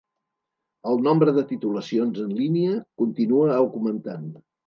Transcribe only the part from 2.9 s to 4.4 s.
continua augmentant.